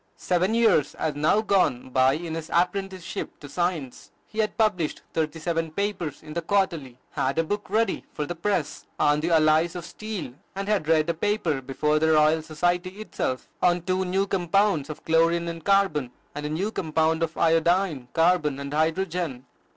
Seven 0.17 0.55
years 0.55 0.93
had 0.97 1.15
now 1.15 1.41
gone 1.41 1.91
by 1.91 2.13
in 2.13 2.33
his 2.33 2.49
apprenticeship 2.51 3.39
to 3.39 3.47
Science. 3.47 4.09
He 4.25 4.39
had 4.39 4.57
published 4.57 5.03
thirty 5.13 5.37
seven 5.37 5.69
papers 5.69 6.23
in 6.23 6.33
the 6.33 6.41
"Quarterly," 6.41 6.97
had 7.11 7.37
a 7.37 7.43
book 7.43 7.69
ready 7.69 8.03
for 8.11 8.25
the 8.25 8.33
press, 8.33 8.87
on 8.99 9.19
the 9.19 9.29
alloys 9.29 9.75
of 9.75 9.85
steel, 9.85 10.33
and 10.55 10.67
had 10.67 10.87
read 10.87 11.07
a 11.11 11.13
paper 11.13 11.61
before 11.61 11.99
the 11.99 12.13
Royal 12.13 12.41
Society 12.41 12.99
itself, 12.99 13.47
on 13.61 13.83
two 13.83 14.03
new 14.03 14.25
compounds 14.25 14.89
of 14.89 15.05
chlorine 15.05 15.47
and 15.47 15.63
carbon, 15.63 16.09
and 16.33 16.47
a 16.47 16.49
new 16.49 16.71
compound 16.71 17.21
of 17.21 17.37
iodine, 17.37 18.07
carbon, 18.13 18.59
and 18.59 18.73
hydrogen. 18.73 19.45